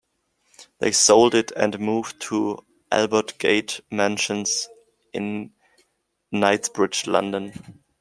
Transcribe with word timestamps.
They 0.79 0.93
sold 0.93 1.35
it 1.35 1.51
and 1.51 1.77
moved 1.79 2.21
to 2.23 2.65
Albert 2.91 3.37
Gate 3.37 3.81
Mansions 3.91 4.67
in 5.13 5.53
Knightsbridge, 6.33 7.05
London. 7.05 7.83